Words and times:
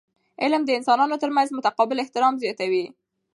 علم 0.43 0.61
د 0.65 0.69
انسانانو 0.79 1.21
ترمنځ 1.23 1.47
متقابل 1.57 1.97
احترام 2.01 2.33
زیاتوي. 2.43 2.85